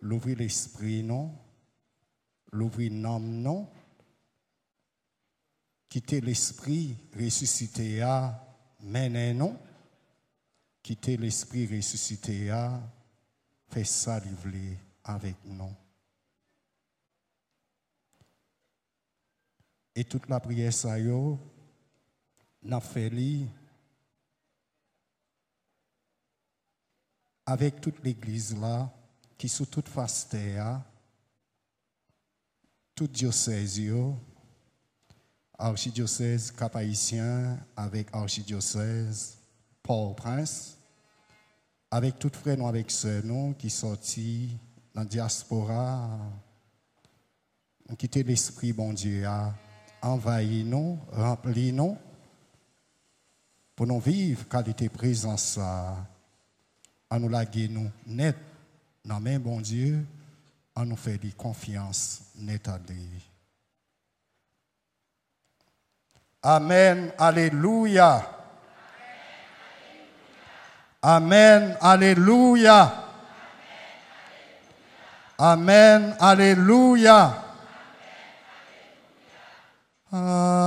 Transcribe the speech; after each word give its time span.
l'ouvrir 0.00 0.38
l'esprit, 0.38 1.02
non, 1.02 1.34
l'ouvrir 2.52 2.92
l'âme, 2.92 3.42
non, 3.42 3.68
quitter 5.88 6.20
l'esprit 6.20 6.96
ressuscité 7.16 8.02
à 8.02 8.46
mener, 8.80 9.34
non, 9.34 9.58
quitter 10.82 11.16
l'esprit 11.16 11.66
ressuscité 11.66 12.50
à 12.50 12.80
faire 13.68 13.86
ça, 13.86 14.20
livrer 14.20 14.78
avec 15.04 15.36
nous. 15.44 15.74
Et 19.94 20.04
toute 20.04 20.28
la 20.28 20.40
prière, 20.40 20.72
ça 20.72 20.98
y 20.98 21.08
est, 21.08 21.36
n'a 22.62 22.80
fait 22.80 23.10
avec 27.44 27.80
toute 27.80 28.02
l'église 28.04 28.56
là, 28.58 28.90
qui 29.40 29.48
sous 29.48 29.64
toute 29.64 29.88
face 29.88 30.28
terre, 30.28 30.82
tout 32.94 33.06
diocèse, 33.06 33.80
archidiocèse 35.58 36.50
cap 36.50 36.76
avec 36.76 38.14
archidiocèse 38.14 39.38
Port-au-Prince, 39.82 40.76
avec 41.90 42.18
tout 42.18 42.30
frère 42.34 42.58
nous, 42.58 42.68
avec 42.68 42.90
sœurs 42.90 43.24
nous 43.24 43.54
qui 43.54 43.70
sortis 43.70 44.58
dans 44.94 45.00
la 45.00 45.06
diaspora, 45.06 46.18
qui 47.88 47.96
quitté 47.96 48.22
l'esprit 48.22 48.74
bon 48.74 48.92
Dieu, 48.92 49.24
envahi 50.02 50.64
nous, 50.64 50.98
rempli 51.12 51.72
nous, 51.72 51.96
pour 53.74 53.86
nous 53.86 54.00
vivre 54.00 54.46
qualité 54.46 54.90
présence 54.90 55.56
à 55.56 57.18
nous 57.18 57.30
laguer 57.30 57.68
nous 57.68 57.90
net 58.06 58.36
dans 59.04 59.20
bon 59.38 59.60
Dieu, 59.60 60.06
à 60.74 60.84
nous 60.84 60.96
faire 60.96 61.18
des 61.18 61.32
confiance 61.32 62.22
net 62.36 62.68
à 62.68 62.78
lui. 62.78 63.28
Amen, 66.42 67.12
alléluia. 67.18 68.26
Amen, 71.02 71.76
alléluia. 71.80 73.04
Amen, 75.38 76.16
alléluia. 76.20 77.44
Alléluia. 80.12 80.59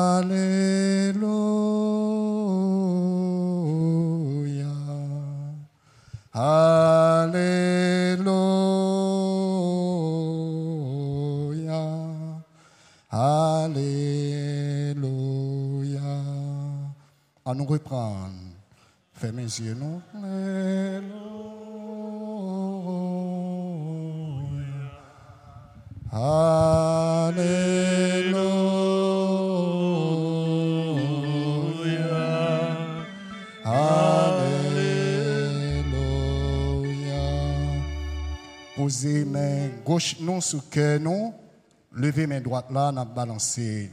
Nous 17.56 17.66
reprendre. 17.66 18.32
Fermez 19.14 19.44
les 19.44 19.62
yeux, 19.62 19.76
nous. 19.76 20.02
Alléluia. 20.12 21.14
Alléluia. 33.62 34.04
Posez 38.76 39.26
main 39.26 39.70
gauche 39.86 40.20
non 40.20 40.42
sous 40.42 40.62
cœur 40.62 41.00
non. 41.00 41.36
Levez 41.92 42.26
main 42.26 42.42
droite 42.42 42.72
là, 42.72 42.92
n'a 42.92 43.06
balancé. 43.06 43.92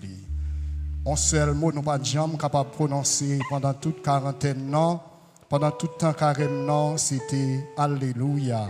Un 1.06 1.16
seul 1.16 1.54
mot, 1.54 1.72
nous 1.72 1.82
pas 1.82 2.02
jambe 2.02 2.38
capable 2.38 2.70
prononcer 2.70 3.38
pendant 3.48 3.72
toute 3.72 4.02
quarantaine. 4.02 4.76
Pendant 5.48 5.70
tout 5.72 5.88
temps 5.98 6.12
carême 6.12 6.70
c'était 6.96 7.66
Alléluia. 7.76 8.68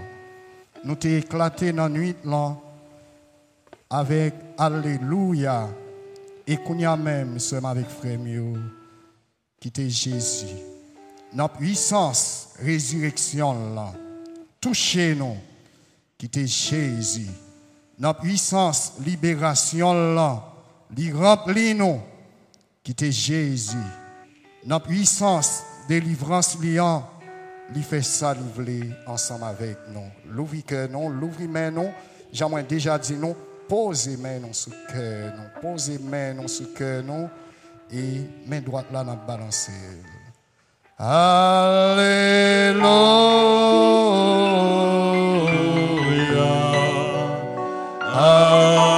Nous 0.85 0.95
t'ai 0.95 1.19
éclaté 1.19 1.73
dans 1.73 1.83
la 1.83 1.89
nuit 1.91 2.17
là 2.25 2.57
avec 3.91 4.35
Alléluia. 4.57 5.69
Et 6.47 6.57
qu'on 6.57 6.79
y 6.79 6.85
a 6.85 6.97
même, 6.97 7.37
avec 7.65 7.89
frère 7.89 8.19
Mio, 8.19 8.57
qui 9.61 9.69
était 9.69 9.91
Jésus. 9.91 10.47
Puissance, 11.57 12.55
résurrection 12.59 13.75
là, 13.75 13.93
touchez-nous, 14.61 15.37
qui 16.19 16.27
était 16.27 16.47
Jésus. 16.47 17.31
Notre 17.99 18.21
puissance, 18.21 18.95
libération 19.05 20.15
là, 20.15 20.43
li 20.97 21.13
remplit 21.13 21.75
nous, 21.75 22.01
qui 22.95 23.13
Jésus. 23.13 23.77
Notre 24.65 24.87
puissance, 24.87 25.63
délivrance 25.89 26.59
liant, 26.63 27.09
li 27.75 27.83
fait 27.83 28.03
ça, 28.03 28.35
ensemble 29.07 29.45
avec 29.45 29.79
nous. 29.93 30.11
L'ouvrir 30.31 30.65
cœur 30.65 30.89
non, 30.91 31.09
l'ouvrir 31.09 31.49
main 31.49 31.71
non, 31.71 31.93
j'aimerais 32.33 32.65
déjà 32.65 32.99
dit 32.99 33.17
non, 33.17 33.37
posez 33.69 34.17
main 34.17 34.39
non 34.41 34.53
sous 34.53 34.73
cœur 34.93 35.33
non, 35.37 35.45
posez 35.61 35.99
main 35.99 36.35
non 36.35 36.49
sous 36.49 36.75
cœur 36.75 37.03
non, 37.03 37.31
et 37.93 38.23
main 38.47 38.61
droite 38.61 38.87
là, 38.93 39.03
n'a 39.05 39.15
balancé. 39.15 39.73
Alléluia. 40.99 42.81
Alléluia. 48.13 48.90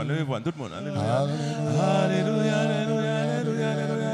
Levez-vous, 0.00 0.08
levez-vous, 0.08 0.40
tout 0.40 0.52
le 0.56 0.62
monde. 0.62 0.72
Alléluia. 0.76 1.18
Alléluia, 1.20 2.58
alléluia, 2.58 2.58
alléluia, 2.58 3.16
alléluia, 3.20 3.70
alléluia, 3.70 4.11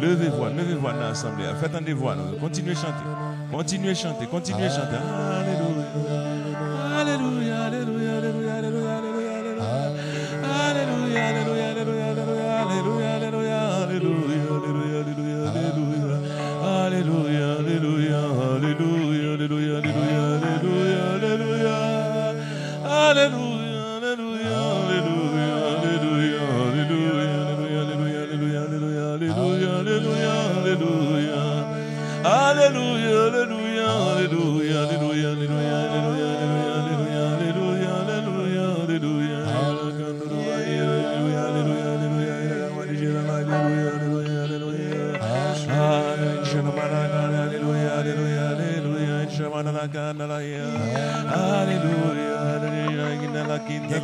Levez-vous, 0.00 0.44
levez-vous 0.44 0.86
dans 0.86 0.96
l'assemblée. 0.96 1.44
Faites 1.60 1.74
un 1.74 1.80
des 1.80 1.92
voix. 1.92 2.16
Continuez 2.40 2.72
à 2.72 2.74
chanter. 2.74 3.04
Continuez 3.50 3.90
à 3.90 3.94
chanter. 3.94 4.26
Continuez 4.26 4.66
à 4.66 4.70
chanter. 4.70 4.96
Alléluia. 4.96 5.57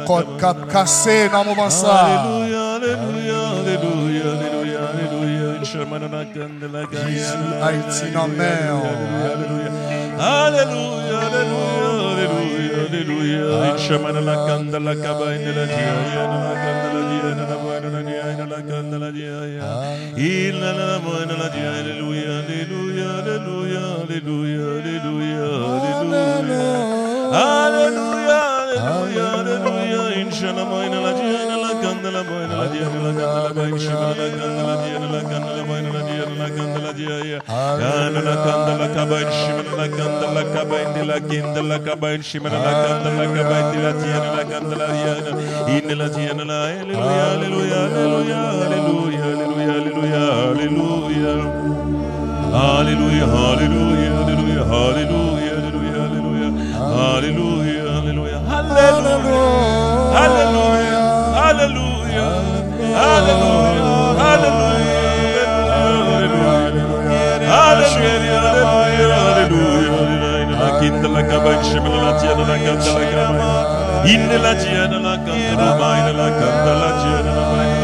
Kod 0.07 0.27
kap 0.41 0.59
kase 0.69 1.29
Alleluia, 1.33 2.65
alleluia, 2.77 3.41
alleluia, 3.41 3.41
alleluia. 3.57 3.95
aleluya, 3.95 4.27
aleluya, 4.35 4.81
aleluya, 4.81 4.81
aleluya. 4.91 5.49
Nchèman 5.65 6.01
nan 6.05 6.15
akande 6.21 6.67
la 6.75 6.83
gaya. 6.93 7.09
Jésus 7.09 7.53
Haiti 7.63 8.07
nan 8.15 8.31
Alleluia, 9.25 9.71
alleluia, 10.21 11.19
aleluya, 11.27 11.91
aleluya, 12.13 12.79
aleluya. 12.85 13.45
Nchèman 13.75 14.15
nan 14.15 14.29
akande 14.35 14.79
la 14.87 14.95
kabay 15.05 15.37
nan 15.45 15.55
la 15.59 15.65
diya. 15.73 15.95
Nan 16.33 16.45
akande 16.53 16.89
la 16.95 17.01
diya, 17.11 17.31
nan 17.39 17.51
aboy 17.55 17.79
nan 17.83 17.93
la 17.97 18.01
diya, 18.09 18.27
nan 18.39 18.53
akande 18.59 18.97
la 19.03 19.09
diya. 19.17 19.39
Il 20.17 20.55
nan 20.63 20.79
aboy 20.95 21.23
nan 21.29 21.39
la 21.43 21.49
diya. 21.55 21.71
Aleluya, 21.81 22.33
aleluya, 22.45 23.09
aleluya, 23.21 23.85
aleluya, 24.05 24.65
aleluya, 24.65 24.65
aleluya. 24.77 25.49
Aleluya. 27.35 28.24
Alléluia. 30.45 30.55
Inshallah, 30.55 30.67
boina 30.71 30.99
la 31.01 31.13
dia, 31.13 31.41
ina 31.45 31.57
la 31.57 31.71
kanda 31.81 32.11
la 32.11 32.23
boina 32.23 32.55
la 32.61 32.67
dia, 32.69 32.85
ina 32.85 33.01
la 33.01 33.13
kanda 33.19 33.41
la 33.45 33.53
boina, 33.55 33.77
inshallah, 33.77 34.13
la 34.15 34.27
kanda 34.37 34.63
la 34.69 34.75
dia, 34.83 34.97
ina 34.97 35.09
la 35.15 35.21
kanda 35.31 35.51
la 35.57 35.63
boina 35.65 35.91
la 35.95 36.01
dia, 36.05 36.25
ina 36.25 36.37
la 36.37 36.49
kanda 36.57 36.79
la 36.85 36.93
dia, 36.93 37.17
ya. 37.31 37.39
Ina 38.09 38.21
la 38.29 38.35
kanda 38.45 38.73
la 38.81 38.89
kaba, 38.95 39.17
inshallah, 39.25 39.75
la 39.81 39.87
kanda 39.89 40.27
la 40.37 40.43
kaba, 40.55 40.77
ina 40.85 41.03
la 41.05 41.19
kinda 41.21 41.61
la 41.63 41.79
kaba, 41.79 42.09
inshallah, 42.15 42.53
la 42.53 42.73
kanda 42.85 43.11
la 43.19 43.25
kaba, 43.35 43.57
ina 43.73 43.81
la 43.85 43.93
dia, 44.01 44.17
ina 44.21 44.31
la 44.37 44.45
kanda 44.45 44.75
la 44.77 44.87
dia, 44.93 45.15
ina 45.79 45.95
la 45.95 46.09
dia, 46.09 46.33
ina 46.33 46.45
la 46.45 46.59
Alléluia, 46.75 47.27
Alléluia, 47.35 48.39
Alléluia, 48.45 49.21
Alléluia, 58.95 59.64
Hallelujah. 60.15 61.03
Hallelujah. 61.41 62.31
Hallelujah. 63.03 63.91
Hallelujah. 64.23 64.65
Hallelujah. 65.35 66.29
Hallelujah. 66.65 67.15
Hallelujah. 67.55 68.79
Hallelujah. 68.95 69.15
Hallelujah. 69.15 69.75
Hallelujah. 76.85 77.75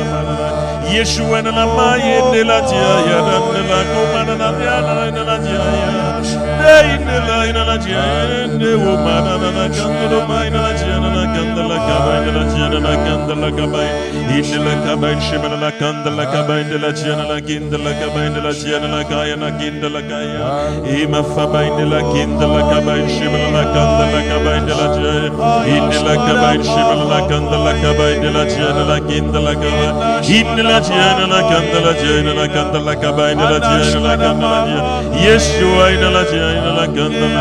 Yeshua 0.91 1.43
na 1.43 1.53
maye 1.53 2.21
ne 2.33 2.43
la 2.43 2.61
tia 2.63 2.93
ya 3.09 3.19
na 3.23 3.37
ne 3.55 3.63
la 3.71 3.81
kuma 3.91 4.21
na 4.27 4.35
na 4.35 4.49
ya 4.65 4.81
na 4.83 4.95
ne 5.15 5.23
la 5.29 5.37
tia 5.39 5.65
ya 5.87 6.83
ne 6.89 7.05
ne 7.05 7.17
la 7.29 7.37
ina 7.49 7.63
la 7.65 7.77
tia 7.79 8.03
ne 8.59 8.71
wo 8.75 8.93
mana 9.05 9.35
na 9.39 9.51
na 9.57 9.65
kanto 9.75 10.07
do 10.11 10.27
mai 10.27 10.51
na 10.51 10.61
la 10.67 10.73
tia 10.75 10.99
na 10.99 11.11
candela 11.35 11.79
cabai 11.89 12.19
de 12.25 12.33
la 12.37 12.45
tiana 12.53 12.79
la 12.87 12.95
candela 13.05 13.49
cabai 13.59 13.89
inde 14.37 14.59
la 14.67 14.75
cabai 14.85 15.15
shibala 15.27 15.57
la 15.65 15.71
candela 15.81 16.25
cabai 16.33 16.63
de 16.71 16.79
la 16.83 16.91
tiana 16.99 17.25
la 17.31 17.39
candela 17.49 17.93
cabai 18.01 18.29
de 18.35 18.41
la 18.47 18.53
tiana 18.61 18.89
la 18.95 19.03
kaya 19.11 19.37
na 19.43 19.51
candela 19.59 20.03
kaya 20.11 20.41
ima 21.03 21.23
fabai 21.35 21.69
de 21.79 21.85
la 21.93 22.01
candela 22.13 22.61
cabai 22.71 23.03
shibala 23.15 23.49
la 23.57 23.65
candela 23.75 24.21
cabai 24.29 24.59
de 24.69 24.75
la 24.81 24.87
tiana 24.95 25.29
inde 25.77 25.99
la 26.09 26.15
cabai 26.27 26.59
shibala 26.71 27.05
la 27.13 27.21
candela 27.31 27.73
cabai 27.83 28.15
de 28.23 28.31
la 28.37 28.45
tiana 28.53 28.83
la 28.91 28.99
candela 29.09 29.53
cabai 29.63 29.91
inde 30.39 30.63
la 30.71 30.79
tiana 30.87 31.25
la 31.33 31.41
candela 31.51 31.93
tiana 32.01 32.33
la 32.41 32.47
candela 32.55 32.95
cabai 33.03 33.33
de 33.41 33.47
la 33.53 33.59
tiana 33.67 34.01
la 34.07 34.15
candela 34.23 34.61
Yeshua 35.25 35.85
inde 35.95 36.09
la 36.17 36.23
tiana 36.31 36.71
la 36.79 36.87
candela 36.97 37.41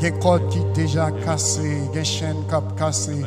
Gen 0.00 0.18
code 0.18 0.48
qui 0.48 0.60
déjà 0.74 1.10
cassé, 1.24 1.80
gen 1.94 2.04
chaîne 2.04 2.44
cap 2.50 2.64
cassé. 2.76 3.24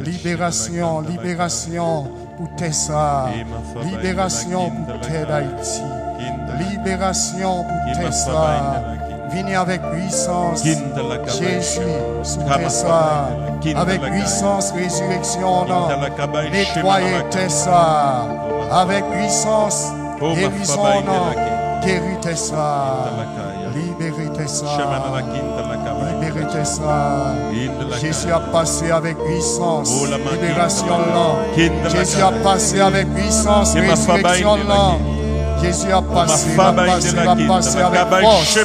Libération, 0.00 1.00
libération 1.00 2.04
pour 2.36 2.48
Tessa. 2.56 3.28
Libération 3.82 4.70
pour 4.70 4.98
d'Haïti. 5.26 5.82
Libération 6.70 7.64
pour 7.64 8.02
Tessa. 8.02 8.82
Venez 9.32 9.54
avec 9.54 9.80
puissance. 9.92 10.64
Jésus, 10.64 11.80
sous 12.22 12.40
Tessa. 12.42 13.28
Avec 13.76 14.00
puissance, 14.02 14.72
résurrection. 14.72 15.64
non. 15.66 15.88
Nettoyez 16.50 17.22
Tessa. 17.30 18.26
Avec 18.72 19.04
puissance, 19.10 19.86
guérison. 20.20 21.02
non. 21.06 21.32
Guéris 21.84 22.20
Tessa. 22.20 23.10
Libérez 23.74 24.32
Tessa. 24.36 24.66
Tessa. 26.52 27.34
Jésus 28.00 28.32
a 28.32 28.40
passé 28.40 28.90
avec 28.90 29.16
puissance. 29.18 29.90
Libération 30.32 30.98
là. 30.98 31.90
Jésus 31.90 32.22
a 32.22 32.30
passé 32.42 32.80
avec 32.80 33.12
puissance. 33.14 33.74
Résurrection 33.74 34.56
là. 34.68 34.96
Jésus 35.62 35.92
a 35.92 36.00
passé, 36.00 36.56
l'a 36.56 36.72
passé, 36.72 37.12
l'a 37.12 37.36
passé 37.46 37.78
avec 37.80 38.08
force. 38.22 38.58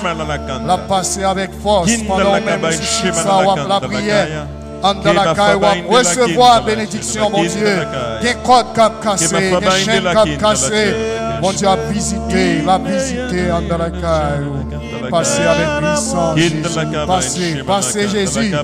L'a 0.65 0.77
passé 0.77 1.23
avec 1.23 1.51
force 1.61 1.91
pendant 2.07 2.33
même 2.33 2.71
si 2.71 3.13
ça 3.13 3.43
la 3.67 3.79
prière. 3.81 4.47
Recevoir 4.83 6.63
bénédiction, 6.63 7.29
mon 7.29 7.43
Dieu. 7.43 7.87
Gen 8.21 8.35
code 8.43 8.73
cap 8.75 9.03
cassé, 9.03 9.27
gen 9.51 9.71
chaîne 9.71 10.03
cap 10.03 10.27
cassé. 10.39 10.93
Mon 11.41 11.51
Dieu 11.51 11.67
a 11.67 11.75
visité, 11.91 12.61
l'a 12.65 12.77
visité 12.77 13.51
en 13.51 13.61
dans 13.61 13.77
la 13.77 13.89
caille. 13.89 15.09
Passez 15.09 15.43
avec 15.43 15.67
puissance, 15.83 16.37
Jésus. 16.37 16.63
Passez, 17.07 17.63
passez 17.65 18.07
Jésus. 18.07 18.55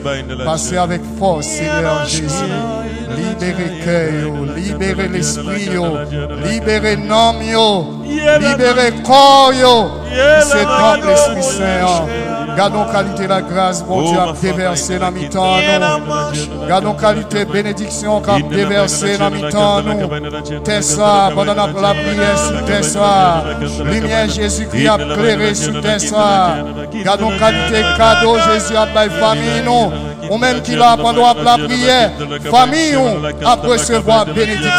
Passez 0.46 0.78
avec 0.78 1.02
force, 1.20 1.48
Seigneur 1.48 2.06
Jésus. 2.06 2.52
Libérez 3.18 3.84
cœur, 3.84 4.32
libérez 4.56 5.08
l'esprit, 5.10 5.70
libérez 6.46 6.96
l'homme, 6.96 7.42
yo. 7.42 8.04
libérez 8.06 8.94
corps, 9.04 9.52
c'est 10.42 10.66
l'Esprit 11.06 11.44
Saint. 11.44 12.41
Gardons 12.56 12.86
qualité 12.92 13.28
la 13.28 13.42
grâce, 13.42 13.84
mon 13.88 14.02
Dieu, 14.02 14.20
a 14.20 14.34
déversé 14.34 15.00
dans 15.00 15.12
mi-temps, 15.12 15.58
nous. 15.58 16.68
Gardons 16.68 16.94
qualité 16.94 17.46
bénédiction, 17.46 18.22
qu'a 18.22 18.40
déversé 18.40 19.18
dans 19.18 19.32
mi-temps, 19.32 19.82
nous. 19.82 20.60
Tessa, 20.64 21.32
pendant 21.34 21.54
la 21.54 21.68
prière 21.68 22.66
Tessa. 22.66 23.44
Lumière 23.84 24.30
Jésus-Christ 24.30 24.88
a 24.88 24.98
clairé 24.98 25.56
sur 25.56 25.82
Tessa. 25.82 26.58
Gardons 27.04 27.32
qualité 27.38 27.82
cadeau, 27.98 28.38
Jésus 28.52 28.76
a 28.76 28.86
bail 28.86 29.10
famille, 29.10 29.62
nous. 29.66 29.92
Ou 30.32 30.38
même 30.38 30.62
qui 30.62 30.78
l'a 30.78 30.96
pendant 30.96 31.34
la 31.34 31.58
prière, 31.58 32.12
famille, 32.50 32.96
a 33.46 33.56
recevoir 33.56 34.26
bénédiction. 34.28 34.72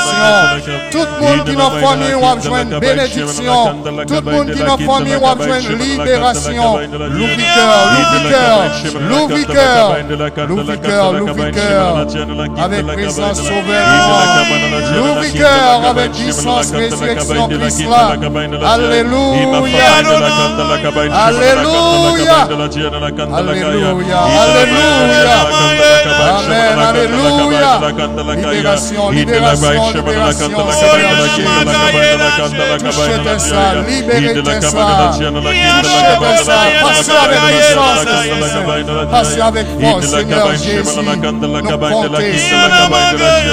Tout 0.91 1.05
le 1.05 1.21
monde 1.21 1.45
qui 1.45 1.55
la 1.55 1.71
famille, 1.87 2.15
ou 2.15 2.25
a 2.27 2.37
besoin 2.37 2.65
de 2.65 2.79
bénédiction. 2.79 3.75
Tout 4.09 4.15
le 4.25 4.33
monde 4.33 4.51
qui 4.51 4.61
la 4.61 4.79
famille, 4.79 5.17
ou 5.17 5.27
a 5.27 5.35
besoin 5.35 5.61
de 5.61 5.75
libération. 5.75 6.79
L'ouvriqueur, 7.11 7.81
l'ouvriqueur, 9.11 9.97
l'ouvriqueur, 10.49 11.13
l'ouvriqueur, 11.13 11.13
l'ouvriqueur, 11.13 12.07
avec 12.59 12.87
présence 12.87 13.37
sauveur. 13.43 13.87
L'ouvriqueur, 14.97 15.85
avec 15.91 16.13
puissance, 16.13 16.71
résurrection, 16.71 17.49
Christ 17.49 17.85
là. 17.91 18.17
Alléluia. 18.73 19.59
Alléluia. 21.13 22.49
Alléluia. 23.37 24.19
Alléluia. 24.43 25.42
Amen. 25.43 26.79
Alléluia. 26.89 27.73
Libération, 28.43 29.11
libération, 29.11 29.93
libération. 29.95 30.49
Touchez 32.79 33.19
tes 33.25 33.39
ça, 33.39 33.63
libérez 33.87 34.35
tes 34.43 34.61
ça. 34.61 35.13
Touchez 35.13 36.05
tes 36.21 36.37
ça. 36.45 36.59
Passez 36.83 37.17
avec 37.23 37.41
puissance. 37.49 38.03
Passez 39.11 39.41
avec 39.41 39.67
force, 39.81 40.07
Seigneur 40.07 40.49
Jésus. 40.53 41.01
Nous 41.23 41.69
comptez 41.89 42.39
sur 42.39 42.63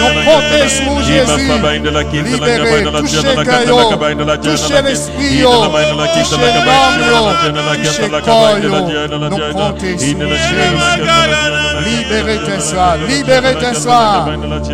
Nous 0.06 0.22
comptez 0.26 0.68
sur 0.70 0.96
Jésus. 1.04 1.52
Libérez, 2.12 2.84
touchez 2.84 3.22
cœur. 3.44 3.90
Touchez 4.42 4.82
l'esprit. 4.84 5.44
Touchez 6.14 6.50
l'âme. 6.66 7.02
Touchez 7.84 8.10
corps. 8.22 8.58
Nous 8.60 9.54
comptez 9.54 9.98
sur 9.98 10.20
Jésus. 10.20 11.00
Libérez 11.86 12.40
tes 12.46 12.60
soins, 12.60 12.98
libérez 13.08 13.56
tes 13.56 13.74
soins, 13.80 14.26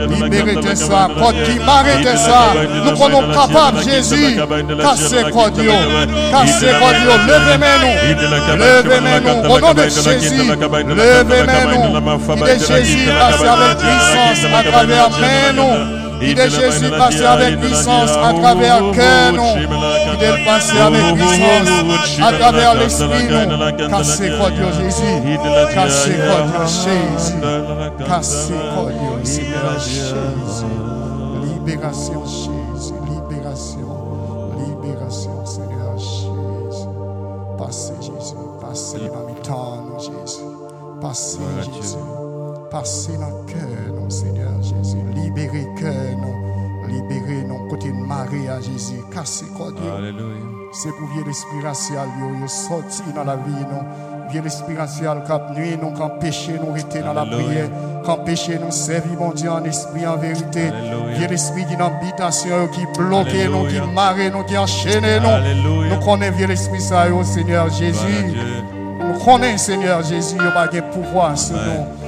libérez 0.09 0.55
tes 0.55 0.75
soins. 0.75 1.09
Code 1.19 1.35
qui 1.45 1.59
marre 1.59 1.85
tes 2.03 2.17
soins. 2.17 2.53
Nous 2.85 2.95
sommes 2.95 3.33
capables, 3.33 3.83
Jésus, 3.83 4.35
casser 4.81 5.23
Codio, 5.31 5.73
casser 6.31 6.73
Codio, 6.79 7.13
levez 7.27 7.57
nous, 7.81 8.55
levez 8.57 9.19
nous, 9.21 9.49
au 9.49 9.59
nom 9.59 9.73
de 9.73 9.83
Jésus, 9.83 10.43
levez 10.43 10.83
nous. 10.83 12.37
Il 12.37 12.47
est 12.49 12.67
Jésus 12.67 13.09
passé 13.19 13.47
avec 13.47 13.77
puissance 13.77 14.53
à 14.53 14.63
travers 14.63 15.09
nous. 15.55 16.04
Il 16.21 16.39
est 16.39 16.49
Jésus 16.49 16.89
passé 16.89 17.23
avec 17.23 17.59
puissance 17.59 18.11
à 18.11 18.33
travers 18.33 18.91
cœur 18.91 19.33
nous. 19.33 19.61
Il 20.17 20.23
est 20.23 20.45
passé 20.45 20.77
avec 20.79 21.15
puissance 21.15 22.19
à 22.21 22.31
travers 22.33 22.75
l'esprit 22.75 23.27
nous. 23.29 23.89
Cassez 23.89 24.31
quoi 24.37 24.49
Dieu 24.51 24.65
Jésus. 24.79 25.37
Cassez 25.73 26.15
quoi 26.15 26.41
Dieu 26.47 26.65
Jésus. 26.65 28.07
Cassez 28.07 28.53
quoi 28.73 28.91
Dieu 28.91 29.23
Jésus. 29.23 30.15
Libération 31.43 32.23
Jésus. 32.25 32.93
Libération. 33.09 33.89
Libération 34.57 35.45
Seigneur 35.45 35.97
Jésus. 35.97 36.87
Passez 37.57 37.93
Jésus. 38.01 38.35
Passez 38.61 38.97
dans 38.97 39.25
mes 39.25 39.41
temps 39.41 39.97
Jésus. 39.99 40.41
Passez 41.01 41.39
Jésus. 41.73 42.14
Passez 42.71 43.17
dans 43.17 43.27
le 43.27 43.45
cœur 43.45 43.85
Seigneur 44.09 44.61
Jésus. 44.61 44.97
Libérez 45.15 45.67
cœur 45.79 45.93
nous. 46.17 46.87
Libérez 46.87 47.43
nous 47.47 47.67
côté 47.69 47.89
de 47.89 47.97
Marie 47.97 48.47
à 48.47 48.61
Jésus. 48.61 49.01
Cassez 49.13 49.45
quoi 49.57 49.71
Dieu. 49.71 49.91
Alléluia. 49.91 50.41
C'est 50.71 50.89
pour 50.89 51.07
vieux 51.09 51.23
l'esprit 51.25 51.61
racial, 51.63 52.07
yo, 52.19 52.47
sorti 52.47 53.03
dans 53.15 53.23
la 53.23 53.35
vie, 53.37 53.65
non. 53.71 54.29
Vieux 54.29 54.41
l'esprit 54.41 54.75
racial, 54.77 55.23
qui 55.23 55.59
nuit, 55.59 55.77
nous, 55.81 55.91
quand 55.91 56.09
péché, 56.19 56.59
nous 56.61 56.73
rester 56.73 57.01
dans 57.01 57.13
la 57.13 57.25
prière. 57.25 57.69
Quand 58.05 58.17
péché, 58.17 58.59
nous 58.61 58.71
servir, 58.71 59.17
mon 59.17 59.31
Dieu, 59.31 59.49
en 59.49 59.63
esprit, 59.63 60.05
en 60.05 60.17
vérité. 60.17 60.71
Vieux 61.15 61.27
l'esprit 61.27 61.65
qui 61.65 61.77
d'habitation, 61.77 62.67
qui 62.67 62.85
bloque, 62.97 63.27
nous, 63.51 63.67
qui 63.67 63.79
marre, 63.93 64.15
nous, 64.33 64.43
qui 64.43 64.57
enchaîne, 64.57 65.21
nous. 65.21 65.29
Alléluia. 65.29 65.95
Nous 65.95 66.05
connaissons 66.05 66.37
vieux 66.37 66.47
l'esprit, 66.47 66.81
ça, 66.81 67.07
yo, 67.07 67.23
Seigneur 67.23 67.69
Jésus. 67.69 68.35
Nous 68.99 69.23
connaissons, 69.23 69.57
Seigneur 69.57 70.03
Jésus, 70.03 70.35
il 70.37 70.51
pas 70.51 70.67
de 70.67 70.81
pouvoir 70.81 71.37
sur 71.37 71.55
nous. 71.55 72.04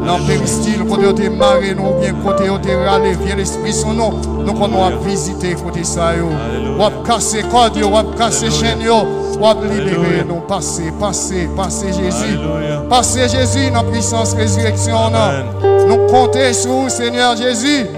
Nan 0.00 0.24
peristyle, 0.26 0.86
kote 0.88 1.04
yo 1.04 1.12
te 1.16 1.28
mare 1.32 1.74
nou, 1.76 1.94
bien 2.00 2.18
kote 2.24 2.46
yo 2.48 2.56
te 2.64 2.74
rale, 2.80 3.12
vye 3.20 3.36
l'esprit 3.38 3.76
sou 3.76 3.94
nou, 3.96 4.20
nou 4.40 4.56
kon 4.58 4.72
nou 4.72 4.84
ap 4.86 4.98
vizite 5.04 5.52
kote 5.60 5.84
sa 5.86 6.10
yo. 6.16 6.30
Wap 6.80 7.00
kase 7.06 7.44
kod 7.52 7.76
yo, 7.76 7.90
wap 7.92 9.62
libere 9.64 10.24
nou, 10.28 10.40
pase, 10.48 10.90
pase, 11.00 11.46
pase 11.56 11.92
Jezi. 11.96 12.36
Pase 12.90 13.28
Jezi 13.32 13.70
nan 13.70 13.88
puissance 13.92 14.36
résurrection 14.36 15.16
nan. 15.16 15.54
Nou 15.88 16.10
konte 16.12 16.50
sou, 16.56 16.88
Seigneur 16.92 17.36
Jésus 17.36 17.88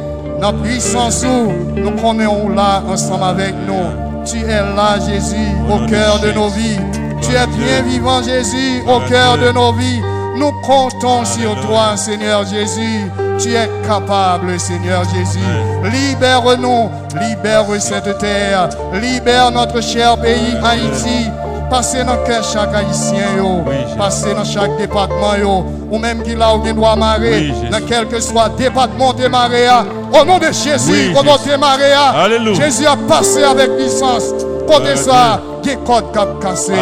nan 0.43 0.59
puissance 0.63 1.23
sou, 1.23 1.53
nou 1.79 1.95
konen 2.03 2.31
ou 2.31 2.55
la 2.57 2.81
ansam 2.91 3.23
avek 3.33 3.55
nou. 3.67 4.11
Tu 4.25 4.39
es 4.39 4.63
là, 4.77 4.99
Jésus, 5.01 5.51
au 5.69 5.85
cœur 5.89 6.21
de 6.21 6.31
nos 6.33 6.49
vies. 6.49 6.79
Tu 7.21 7.33
es 7.33 7.47
bien 7.59 7.83
vivant, 7.83 8.23
Jésus, 8.23 8.83
au 8.87 9.01
cœur 9.09 9.37
de 9.37 9.51
nos 9.53 9.73
vies. 9.73 10.01
Nous 10.37 10.53
comptons 10.63 11.25
sur 11.25 11.55
toi, 11.67 11.97
Seigneur 11.97 12.45
Jésus. 12.47 13.11
Tu 13.39 13.55
es 13.55 13.69
capable, 13.87 14.59
Seigneur 14.59 15.03
Jésus. 15.05 15.39
Libère-nous, 15.85 16.91
libère 17.21 17.67
cette 17.81 18.19
terre, 18.19 18.69
libère 19.01 19.51
notre 19.51 19.83
cher 19.83 20.17
pays 20.19 20.55
Haïti. 20.63 21.29
Passez 21.69 22.05
dans 22.05 22.19
chaque 22.43 22.75
haïtien, 22.75 23.39
yo. 23.39 23.65
Passez 23.97 24.35
dans 24.35 24.45
chaque 24.45 24.77
département, 24.77 25.37
yo. 25.41 25.65
Ou 25.91 25.99
même 25.99 26.23
qui 26.23 26.35
là 26.35 26.55
où 26.55 26.63
il 26.67 26.75
doit 26.75 26.97
marrer, 26.97 27.53
dans 27.71 27.81
quel 27.89 28.07
que 28.09 28.21
soit 28.21 28.51
département 28.51 29.15
de 29.15 29.27
Maréa. 29.27 29.85
Au 30.13 30.25
nom 30.25 30.39
de 30.39 30.53
Jésus, 30.53 31.15
au 31.19 31.23
nom 31.23 31.37
de 31.37 31.57
Maréa. 31.57 32.11
Alléluia. 32.25 32.55
Jésus 32.55 32.87
a 32.87 32.97
passé 33.09 33.43
avec 33.43 33.75
puissance 33.77 34.35
côté 34.73 34.97
ça, 34.97 35.41
qui 35.63 35.77
code 35.85 36.13
cap 36.13 36.41
cassé, 36.41 36.73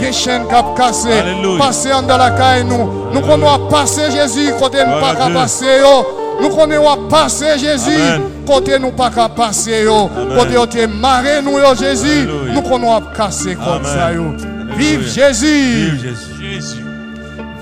qui 0.00 0.12
chaîne 0.12 0.46
cap 0.48 0.76
cassé, 0.76 1.10
passer 1.58 1.92
en 1.92 2.02
de 2.02 2.08
la 2.08 2.30
caille 2.30 2.64
nous. 2.64 2.74
Alléluia. 2.74 3.10
Nous 3.14 3.20
connaissons 3.20 3.68
passer 3.68 4.10
Jésus 4.10 4.52
côté 4.58 4.78
nous 4.86 5.00
pas 5.00 5.14
qu'à 5.14 5.30
passer. 5.30 5.82
Nous 6.40 6.48
connaissons 6.48 7.08
passer 7.08 7.58
Jésus 7.58 8.00
côté 8.46 8.78
nous 8.78 8.92
pas 8.92 9.10
qu'à 9.10 9.28
passer. 9.28 9.86
Côté 10.36 10.54
nous 10.54 10.66
t'es 10.66 10.86
marré 10.86 11.42
nous, 11.42 11.58
Jésus. 11.78 12.28
Nous 12.52 12.62
connaissons 12.62 13.02
casser 13.16 13.54
comme 13.54 13.84
ça. 13.84 14.10
Vive 14.76 15.08
Jésus! 15.08 15.90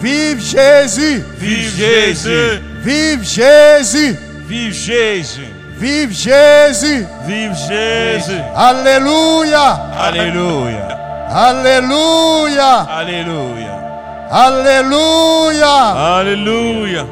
Vive 0.01 0.41
Jésus! 0.41 1.23
Vive 1.39 1.71
Jésus! 1.77 2.61
Vive 2.83 3.23
Jésus! 3.23 4.17
Vive 4.49 4.73
Jésus! 4.73 5.62
Vive 5.83 6.12
Jésus. 6.12 7.05
Vive 7.27 7.57
Jésus. 7.69 8.41
Alléluia. 8.55 9.73
Alléluia. 9.99 10.89
Alléluia. 11.29 12.77
Alléluia. 12.83 13.73
Alléluia. 14.31 15.75
Alléluia. 16.19 17.07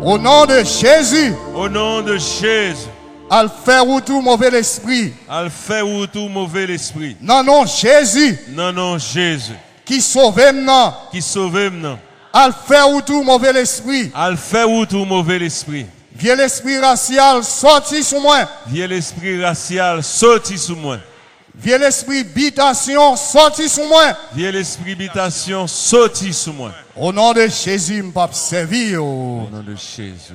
Au 0.00 0.16
nom 0.16 0.46
de 0.46 0.58
Jésus, 0.58 1.34
Au 1.56 1.68
nom 1.68 2.02
de 2.02 2.16
Jésus. 2.16 2.86
al 3.28 3.48
faire 3.64 3.88
ou 3.88 4.00
tout 4.00 4.20
mauvais 4.20 4.60
esprit. 4.60 5.12
Al 5.28 5.50
ou 5.84 6.06
tout 6.06 6.28
mauvais 6.28 6.66
l'esprit. 6.68 7.16
Non, 7.20 7.42
non, 7.42 7.66
Jésus, 7.66 8.38
Non, 8.50 8.72
non, 8.72 8.96
Jésus. 8.96 9.54
qui 9.84 10.00
sauve 10.00 10.36
maintenant. 10.36 10.94
Qui 11.10 11.20
sauve 11.20 11.54
maintenant. 11.54 11.98
Al 12.32 12.52
faire 12.68 12.88
ou 12.90 13.00
tout 13.00 13.24
mauvais 13.24 13.60
esprit. 13.60 14.12
Al 14.14 14.36
fait 14.36 14.62
ou 14.64 14.86
tout 14.86 15.04
mauvais 15.04 15.40
l'esprit. 15.40 15.86
Vieux 16.14 16.36
l'esprit 16.36 16.78
racial, 16.78 17.42
sorti 17.42 18.04
sur 18.04 18.20
moi. 18.20 18.48
Vieux 18.68 18.86
l'esprit 18.86 19.42
racial 19.44 20.02
sorti 20.02 20.56
sous 20.56 20.76
moi. 20.76 20.98
Vieux 21.56 21.78
l'esprit 21.78 22.24
bitation, 22.24 23.16
sorti 23.16 23.68
sur 23.68 23.86
moi. 23.86 24.16
Vieux 24.34 24.50
l'esprit 24.50 24.92
habitation 24.92 25.66
sorti 25.66 26.32
sous 26.32 26.52
moi. 26.52 26.72
Au 26.96 27.12
nom 27.12 27.32
de 27.32 27.48
Jésus, 27.48 28.04
pas 28.14 28.28
servir. 28.32 29.04
Au 29.04 29.48
nom 29.50 29.62
de 29.66 29.74
Jésus. 29.76 30.34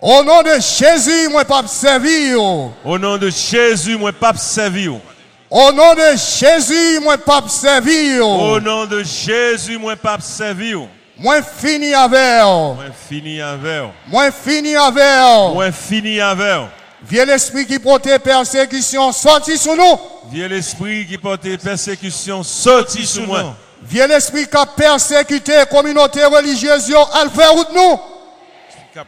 Au 0.00 0.22
nom 0.22 0.42
de 0.42 0.60
Jésus, 0.60 1.28
moi 1.30 1.44
pas 1.44 1.66
servir. 1.66 2.40
Au 2.40 2.98
nom 2.98 3.16
de 3.16 3.30
Jésus, 3.30 3.96
moi 3.96 4.12
pas 4.12 4.36
servi. 4.36 4.88
Au 4.88 5.72
nom 5.72 5.94
de 5.94 6.16
Jésus, 6.16 7.00
moi 7.02 7.18
pas 7.18 7.42
servir. 7.48 8.28
Au 8.28 8.60
nom 8.60 8.84
de 8.86 9.02
Jésus, 9.02 9.78
moi 9.78 9.96
pas 9.96 10.18
servi. 10.20 10.74
Moi 11.18 11.40
fini 11.42 11.94
avec. 11.94 12.44
Moi 12.44 12.76
fini 13.08 13.40
avec. 13.40 13.84
Moi 14.06 14.30
fini 14.30 14.76
avec. 14.76 15.54
Moi 15.54 15.72
fini 15.72 16.20
avec. 16.20 16.68
Vieux 17.08 17.24
l'esprit 17.24 17.66
qui 17.66 17.78
porte 17.78 18.18
persécution, 18.18 19.12
sorti 19.12 19.56
sur 19.56 19.76
nous. 19.76 19.98
Vieux 20.30 20.48
l'esprit 20.48 21.06
qui 21.06 21.16
porte 21.16 21.56
persécution 21.62 22.42
sorti 22.42 23.06
sous 23.06 23.22
moi. 23.22 23.56
Vieux 23.82 24.06
l'esprit 24.08 24.46
qui 24.46 24.56
a 24.56 24.66
persécuté 24.66 25.54
la 25.54 25.66
communauté 25.66 26.24
religieuse, 26.24 26.92
al 27.14 27.30
faire 27.30 27.52
route 27.52 27.72
nous. 27.74 28.00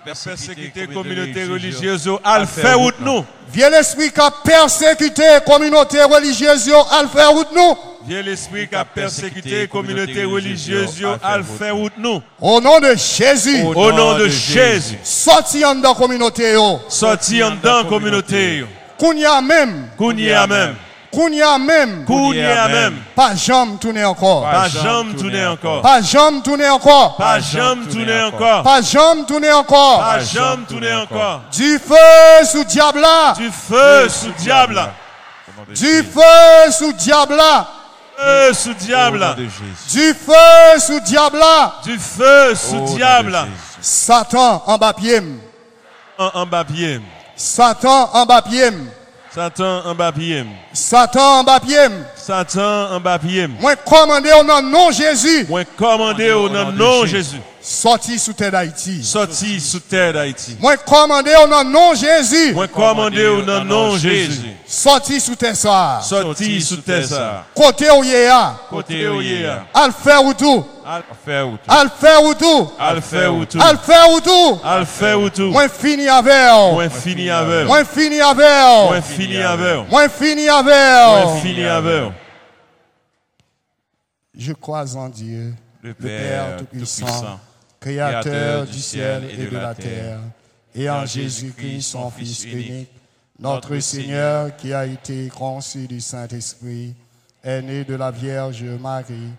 Persécuter 0.05 0.87
communauté 0.87 1.45
religieuse, 1.45 2.11
al 2.23 2.47
fait 2.47 2.75
route 2.75 3.01
nous. 3.01 3.25
Vieux 3.53 3.71
l'esprit 3.71 4.13
qui 4.13 4.21
a 4.21 4.31
persécuté 4.31 5.23
la 5.27 5.41
communauté 5.41 6.03
religieuse, 6.03 6.67
yo, 6.67 6.77
al 6.91 7.09
faire 7.09 7.33
route 7.33 7.53
nous. 7.53 7.77
Vieux 8.09 8.23
l'esprit 8.23 8.67
qui 8.67 8.75
a 8.75 8.87
persécuté 8.87 9.69
communauté 9.69 10.25
religieuse, 10.25 11.05
al 11.23 11.45
fait 11.45 11.71
route 11.71 11.93
nous. 11.99 12.23
Au 12.41 12.59
nom 12.59 12.81
de 12.81 12.95
Jésus, 12.95 13.63
Au 13.63 13.93
nom 13.93 14.17
de 14.17 14.29
Jésus. 14.29 14.99
sorti 15.03 15.63
en 15.63 15.75
dans 15.75 15.91
la 15.91 15.95
communauté, 15.95 16.55
yo. 16.55 16.81
Sorti 16.89 17.43
en 17.43 17.51
dedans 17.51 17.85
communauté. 17.85 18.65
Kounya 18.99 19.43
même, 19.43 19.89
Kounia 19.99 20.47
même. 20.47 20.75
kounya 21.13 21.59
même, 21.59 22.05
Kounia 22.07 22.69
même. 22.69 22.95
pas 23.15 23.35
jamais 23.35 23.77
tourner 23.77 24.05
encore. 24.07 24.43
Pas 24.51 24.69
jamais 24.71 25.13
tourner 25.15 25.47
encore. 25.47 25.83
Pas 25.83 26.01
jamais 26.01 26.41
tourner 26.41 26.69
encore. 26.71 27.17
Pas 27.17 27.41
jamais 27.41 27.87
tourner 27.93 28.23
encore. 28.23 28.63
Pas 28.63 28.81
jamais 28.81 29.25
tourner 29.27 29.53
encore. 29.53 29.99
Pas 29.99 30.21
jamais 30.21 30.65
tourner 30.67 30.95
encore. 30.95 31.43
Du 31.53 31.79
feu 31.79 32.45
sous 32.47 32.65
diable 32.65 33.01
là. 33.01 33.35
Du 33.37 33.51
feu 33.51 34.09
sous 34.09 34.33
diable. 34.43 34.81
Du 35.75 36.03
feu 36.03 36.73
sous 36.73 36.93
diable 36.95 37.37
là. 37.37 37.69
Feu 38.19 38.53
sous 38.53 38.75
diable. 38.75 39.25
Du 39.93 40.13
feu 40.13 40.81
sous 40.81 41.01
diable 41.01 41.39
là. 41.39 41.75
Du 41.85 41.97
feu 41.97 42.55
sous 42.57 42.97
diable. 42.97 43.39
Satan 43.81 44.63
en 44.67 44.77
bas 44.77 44.93
pied. 44.93 45.23
En, 46.19 46.31
en 46.35 46.47
bas 46.47 46.65
pied. 46.65 47.01
Satan 47.37 48.11
en 48.13 48.27
bas 48.27 48.43
pied. 48.43 48.73
Satan 49.33 49.83
en 49.85 49.95
bas 49.95 50.11
pied. 50.11 50.45
Satan 50.73 51.41
en 51.41 51.45
bas 51.45 51.61
pied. 51.61 51.91
Satan 52.17 52.97
en 52.97 53.01
bas 53.01 53.21
pied. 53.21 53.47
Moi 53.61 53.77
commandé 53.77 54.33
au 54.33 54.43
nom 54.43 54.63
de 54.63 54.69
non 54.69 54.91
Jésus. 54.91 55.47
Moi 55.49 55.65
commandé 55.77 56.33
au 56.33 56.49
nom 56.49 56.73
de 56.73 56.77
non 56.77 57.07
Jésus. 57.07 57.41
Sorti 57.71 58.19
sous 58.19 58.33
terre 58.33 58.53
d'Haïti. 58.53 59.05
Sorti 59.05 59.61
sous 59.61 59.81
terre 59.81 60.15
d'Haïti. 60.15 60.57
Moi 60.59 60.79
commandé 60.79 61.33
au 61.45 61.47
nom 61.47 61.63
de 61.63 61.69
non 61.69 61.95
Jésus. 61.95 62.55
Moi 62.55 62.67
commandé 62.67 63.27
au 63.27 63.43
nom 63.43 63.61
de 63.61 63.65
non 63.65 63.97
Jésus. 63.99 64.41
Sorti 64.67 65.21
sous 65.21 65.37
terre 65.37 65.55
ça. 65.55 66.01
Sorti 66.03 66.63
sous 66.63 66.79
terre 66.79 67.05
ça. 67.05 67.45
Côté 67.55 67.91
où 67.91 68.03
yéa. 68.03 68.59
Côté 68.71 69.07
où 69.07 69.21
yéa. 69.21 69.67
Al 69.75 69.93
faire 69.93 70.25
ou 70.25 70.33
tout. 70.33 70.65
Al 70.83 71.03
faire 71.23 71.47
ou 71.47 71.57
tout. 71.59 71.69
Al 71.69 71.91
faire 71.91 72.25
ou 72.25 72.35
tout. 72.35 72.71
Al 72.79 73.03
faire 73.03 73.35
ou 73.35 73.45
tout. 73.45 73.61
Al 73.61 73.77
faire 73.77 74.11
ou 74.13 74.21
tout. 74.21 74.61
Al 74.65 74.87
faire 74.87 75.21
ou 75.21 75.29
tout. 75.29 75.51
Moi 75.51 75.69
fini 75.69 76.09
avec. 76.09 76.73
Moi 76.73 76.89
fini 76.89 77.29
avec. 77.29 77.67
Moi 77.67 77.85
fini 77.85 78.21
avec. 78.23 78.89
Moi 78.89 79.03
fini 79.03 79.37
avec. 79.43 79.91
Moi 79.91 80.09
fini 80.09 80.47
Moi 80.47 80.57
avec. 80.57 81.43
fini 81.43 81.65
avec. 81.67 82.13
Je 84.35 84.53
crois 84.55 84.97
en 84.97 85.11
Dieu, 85.11 85.53
Le 85.83 85.93
Père 85.93 86.09
Père 86.09 86.57
Tout-Puissant, 86.59 87.07
Tout-Puissant, 87.07 87.41
Créateur 87.81 88.67
du 88.67 88.79
ciel 88.79 89.25
et 89.31 89.47
de 89.47 89.57
la 89.57 89.75
terre, 89.75 90.19
et 90.75 90.91
en 90.91 91.07
Jésus-Christ, 91.07 91.83
son 91.83 92.11
Fils 92.11 92.45
unique, 92.45 92.91
notre 93.39 93.79
Seigneur 93.79 94.57
qui 94.57 94.73
a 94.73 94.85
été 94.85 95.29
conçu 95.29 95.87
du 95.87 96.01
Saint-Esprit, 96.01 96.95
est 97.43 97.63
né 97.63 97.85
de 97.85 97.95
la 97.95 98.11
Vierge 98.11 98.65
Marie, 98.81 99.31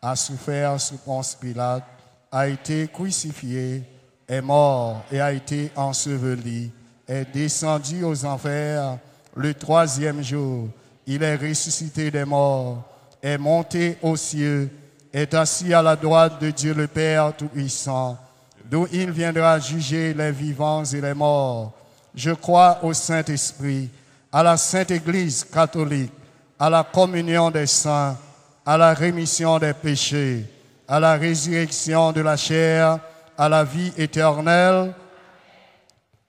a 0.00 0.14
souffert 0.14 0.80
sous 0.80 0.98
Ponce 0.98 1.34
Pilate, 1.34 1.84
a 2.30 2.48
été 2.48 2.86
crucifié, 2.86 3.82
est 4.28 4.40
mort 4.40 5.04
et 5.10 5.20
a 5.20 5.32
été 5.32 5.72
enseveli, 5.74 6.70
est 7.08 7.24
descendu 7.32 8.04
aux 8.04 8.24
enfers 8.24 8.98
le 9.34 9.52
troisième 9.52 10.22
jour. 10.22 10.68
Il 11.06 11.24
est 11.24 11.36
ressuscité 11.36 12.10
des 12.10 12.24
morts, 12.24 12.84
est 13.20 13.38
monté 13.38 13.98
aux 14.00 14.16
cieux, 14.16 14.70
est 15.12 15.34
assis 15.34 15.74
à 15.74 15.82
la 15.82 15.96
droite 15.96 16.40
de 16.40 16.50
Dieu 16.50 16.74
le 16.74 16.86
Père 16.86 17.32
Tout-Puissant, 17.36 18.16
d'où 18.64 18.86
il 18.92 19.10
viendra 19.10 19.58
juger 19.58 20.14
les 20.14 20.30
vivants 20.30 20.84
et 20.84 21.00
les 21.00 21.14
morts. 21.14 21.72
Je 22.14 22.30
crois 22.30 22.78
au 22.82 22.92
Saint-Esprit, 22.92 23.90
à 24.32 24.42
la 24.42 24.56
Sainte 24.56 24.90
Église 24.90 25.44
catholique, 25.44 26.12
à 26.58 26.70
la 26.70 26.84
communion 26.84 27.50
des 27.50 27.66
saints, 27.66 28.16
à 28.64 28.76
la 28.76 28.94
rémission 28.94 29.58
des 29.58 29.72
péchés, 29.72 30.44
à 30.86 31.00
la 31.00 31.14
résurrection 31.14 32.12
de 32.12 32.20
la 32.20 32.36
chair, 32.36 32.98
à 33.36 33.48
la 33.48 33.64
vie 33.64 33.92
éternelle. 33.96 34.92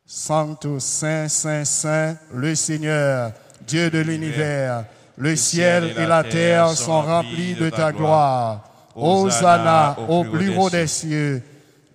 Sancto 0.06 0.80
Saint, 0.80 1.28
Saint, 1.28 1.66
Saint, 1.66 2.16
le 2.34 2.56
Seigneur, 2.56 3.32
Dieu 3.68 3.90
de 3.90 4.00
l'univers, 4.00 4.86
le 5.18 5.36
ciel 5.36 5.94
et 5.98 6.06
la 6.06 6.24
terre 6.24 6.70
sont 6.70 7.02
remplis 7.02 7.54
de 7.54 7.70
ta 7.70 7.92
gloire. 7.92 8.71
Hosanna 8.96 9.96
au 10.08 10.24
plus 10.24 10.56
haut 10.58 10.70
des 10.70 10.88
cieux. 10.88 11.42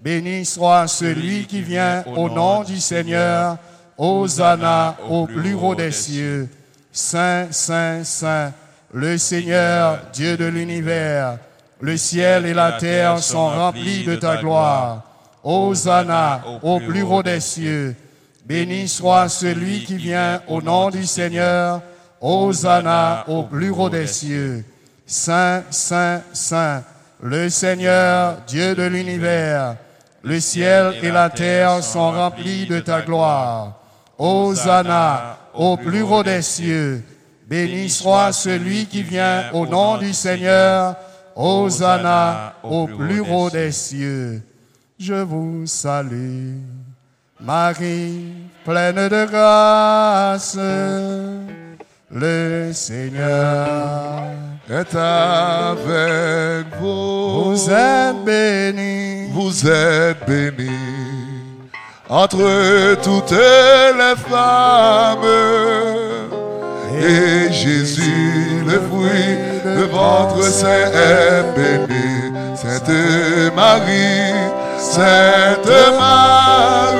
Béni 0.02 0.44
soit 0.44 0.86
celui 0.86 1.46
qui 1.46 1.62
vient 1.62 2.04
au 2.16 2.28
nom 2.28 2.62
du 2.62 2.78
Seigneur. 2.78 3.58
Hosanna 3.98 4.96
au 5.08 5.26
plus 5.26 5.54
haut 5.54 5.74
des 5.74 5.90
cieux. 5.90 6.48
Saint, 6.92 7.48
Saint, 7.50 8.04
Saint, 8.04 8.52
le 8.92 9.18
Seigneur, 9.18 9.98
Dieu 10.12 10.36
de 10.36 10.46
l'univers. 10.46 11.38
Le 11.80 11.96
ciel 11.96 12.46
et 12.46 12.54
la 12.54 12.72
terre 12.72 13.18
sont 13.18 13.48
remplis 13.48 14.04
de 14.04 14.16
ta 14.16 14.36
gloire. 14.36 15.02
Hosanna 15.42 16.42
au 16.62 16.80
plus 16.80 17.02
haut 17.02 17.22
des 17.22 17.40
cieux. 17.40 17.94
Béni 18.46 18.88
soit 18.88 19.28
celui 19.28 19.84
qui 19.84 19.96
vient 19.96 20.40
au 20.48 20.62
nom 20.62 20.90
du 20.90 21.04
Seigneur. 21.04 21.82
Hosanna 22.20 23.24
au 23.28 23.42
plus 23.42 23.70
haut 23.70 23.90
des 23.90 24.06
cieux. 24.06 24.64
Saint, 25.06 25.62
Saint, 25.70 26.22
Saint, 26.32 26.82
le 27.22 27.48
Seigneur, 27.48 28.38
Dieu 28.48 28.75
de 28.75 28.82
l'univers. 28.82 29.76
Le 30.25 30.40
ciel 30.40 30.94
et 31.00 31.10
la 31.12 31.30
terre 31.30 31.82
sont 31.82 32.10
remplis 32.10 32.66
de 32.66 32.80
ta 32.80 33.02
gloire. 33.02 33.75
Hosanna 34.18 35.38
au 35.54 35.76
plus 35.76 36.02
haut 36.02 36.25
des 36.25 36.42
cieux. 36.42 37.04
Béni 37.48 37.88
soit 37.88 38.32
celui 38.32 38.86
qui 38.86 39.04
vient 39.04 39.44
au 39.52 39.64
nom 39.66 39.96
du 39.98 40.12
Seigneur. 40.12 40.96
Hosanna 41.36 42.54
au 42.64 42.88
plus 42.88 43.21
haut 43.21 43.49
des 43.49 43.71
cieux. 43.71 44.42
Je 44.99 45.14
vous 45.14 45.66
salue. 45.66 46.56
Marie, 47.38 48.32
pleine 48.64 49.08
de 49.08 49.26
grâce, 49.26 50.58
le 52.10 52.73
Seigneur 52.73 54.55
est 54.70 54.94
avec 54.96 56.66
vous. 56.80 57.52
vous 57.52 57.70
êtes 57.70 58.24
bénie. 58.24 59.28
Vous 59.32 59.66
êtes 59.66 60.26
bénie 60.26 60.70
entre 62.08 62.96
toutes 63.02 63.30
les 63.32 64.16
femmes. 64.28 65.18
Et 66.98 67.52
Jésus, 67.52 68.62
le 68.66 68.80
fruit 68.88 69.36
de 69.64 69.84
votre 69.84 70.42
sein 70.44 70.90
est 70.92 71.42
béni. 71.56 72.32
Sainte 72.56 73.54
Marie, 73.54 74.32
Sainte 74.78 75.76
Marie, 75.98 76.96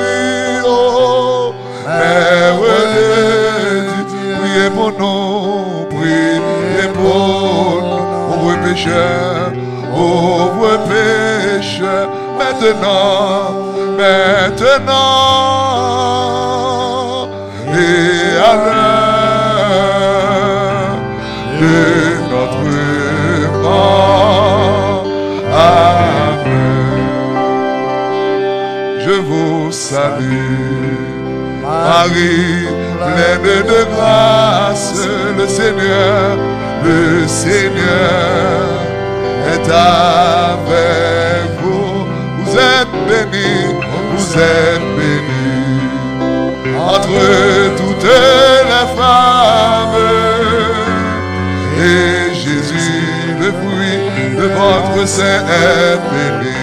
pécheurs, 8.77 9.53
pauvres 9.91 10.79
pécheurs, 10.87 12.11
maintenant, 12.39 13.73
maintenant, 13.97 14.67
et 17.73 18.37
à 18.39 18.53
l'heure 18.65 18.97
de 21.61 21.79
notre 22.31 22.65
mort. 23.63 25.05
Amen. 25.55 27.07
Je 29.01 29.15
vous 29.29 29.73
salue, 29.73 30.99
Marie, 31.63 32.67
pleine 33.01 33.63
de 33.73 33.81
grâce, 33.95 35.01
le 35.39 35.47
Seigneur, 35.49 36.37
le 36.85 37.27
Seigneur 37.27 38.67
est 39.53 39.71
avec 39.71 41.51
vous. 41.63 42.07
Vous 42.39 42.53
êtes 42.57 42.95
bénie, 43.09 43.75
vous 44.13 44.39
êtes 44.39 44.89
bénie 44.97 45.47
entre 46.79 47.77
toutes 47.77 48.05
les 48.05 48.87
femmes. 48.97 49.97
Et 51.79 52.35
Jésus, 52.35 53.37
le 53.41 53.53
fruit 53.53 54.37
de 54.37 54.47
votre 54.55 55.07
sein 55.07 55.45
est 55.49 55.99
béni. 56.13 56.57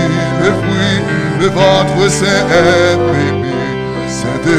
le 0.42 0.52
fruit, 0.60 1.00
le 1.42 1.48
ventre 1.48 2.10
saint 2.10 2.48
est 2.50 2.98
béni. 3.12 3.52
Sainte 4.08 4.56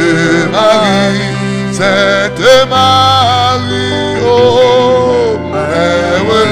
Marie, 0.53 1.33
Sainte 1.73 2.69
Marie, 2.69 4.21
oh, 4.27 5.39
Mère 5.53 6.25
de 6.31 6.43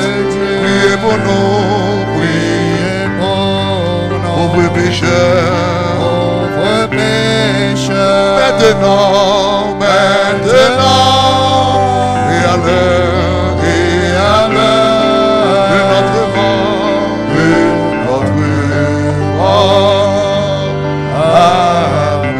Dieu, 0.00 0.48
priez 0.60 0.96
pour 1.02 1.16
nous, 1.26 2.04
priez 2.14 3.08
pour 3.18 4.08
nous, 4.10 4.52
pauvres 4.52 4.72
pécheurs. 4.74 5.63
Maintenant, 8.56 9.74
maintenant, 9.74 10.46
et 12.30 12.44
à 12.44 12.56
l'heure, 12.56 13.64
et 13.64 14.14
à 14.14 14.48
l'heure 14.48 15.68
de 15.70 15.78
notre 15.90 16.22
mort, 16.36 17.18
de 17.34 17.48
notre 18.06 18.46
mort. 19.36 20.70
Amen. 22.14 22.38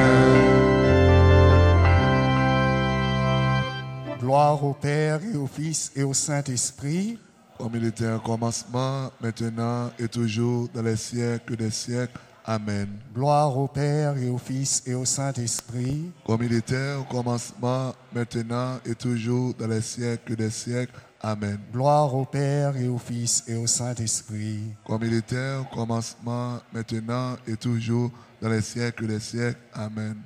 Gloire 4.21 4.61
au 4.65 4.75
Père 4.75 5.21
et 5.25 5.37
au 5.37 5.49
Fils 5.49 5.91
et 5.97 6.05
au 6.05 6.15
Saint-Esprit, 6.15 7.19
Comme 7.59 7.73
il 7.75 7.87
était 7.87 8.07
un 8.07 8.21
commencement, 8.21 9.11
maintenant 9.21 9.91
et 9.99 10.07
toujours, 10.07 10.69
dans 10.73 10.83
les 10.83 10.97
siècles 10.97 11.57
des 11.57 11.71
siècles. 11.71 12.21
Amen. 12.47 12.89
gloire 13.15 13.57
au 13.57 13.67
Père 13.67 14.19
et 14.19 14.29
au 14.29 14.37
Fils 14.37 14.83
et 14.87 14.95
au 14.95 15.07
Saint-Esprit, 15.07 16.13
Comme 16.27 16.43
il 16.43 16.53
était 16.53 16.95
au 16.95 17.05
commencement, 17.05 17.95
maintenant 18.13 18.79
et 18.85 18.95
toujours, 18.95 19.55
dans 19.55 19.67
les 19.67 19.81
siècles 19.81 20.37
des 20.37 20.51
siècles. 20.51 20.93
Amen. 21.23 21.59
gloire 21.73 22.15
au 22.15 22.27
Père 22.27 22.77
et 22.77 22.87
au 22.87 22.99
Fils 22.99 23.45
et 23.49 23.55
au 23.57 23.67
Saint-Esprit, 23.67 24.61
Comme 24.87 25.05
il 25.05 25.15
était 25.15 25.55
au 25.59 25.65
commencement, 25.75 26.59
maintenant 26.73 27.37
et 27.49 27.57
toujours, 27.57 28.11
dans 28.43 28.51
les 28.51 28.61
siècles 28.61 29.07
des 29.07 29.21
siècles. 29.21 29.61
Amen. 29.73 30.17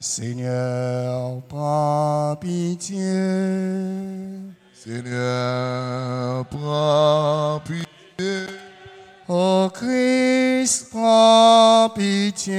Seigneur, 0.00 1.40
prends 1.42 2.34
pitié. 2.40 2.98
Seigneur, 4.74 6.44
prends 6.46 7.60
pitié. 7.64 8.48
Ô 9.28 9.70
Christ, 9.72 10.90
prends 10.90 11.88
pitié. 11.90 12.56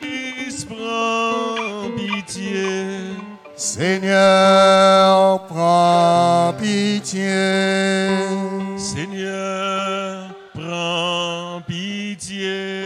Christ, 0.00 0.68
prends 0.68 1.90
pitié. 1.96 3.16
Seigneur, 3.56 5.46
prends 5.48 6.54
pitié. 6.60 8.14
Seigneur, 8.76 10.28
prends 10.54 11.60
pitié. 11.66 12.84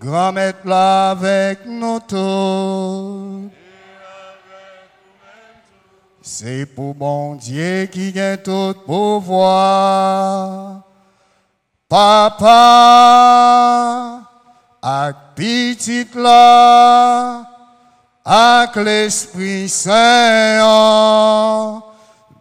Grand 0.00 0.32
maître 0.32 0.66
là 0.66 1.10
avec 1.10 1.66
nous 1.66 2.00
tous. 2.08 3.50
C'est 6.32 6.64
pour 6.64 6.94
bon 6.94 7.34
Dieu 7.34 7.86
qui 7.86 8.12
gagne 8.12 8.36
tout 8.36 8.76
pouvoir. 8.86 10.82
Papa, 11.88 12.46
avec 14.80 15.16
petit 15.34 16.06
là, 16.14 17.44
avec 18.24 18.76
l'Esprit 18.76 19.68
Saint, 19.68 20.62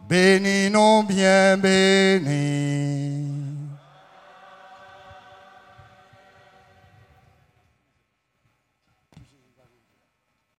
bénis 0.07 0.69
nous 0.69 1.01
bien 1.01 1.57
bénis. 1.57 3.08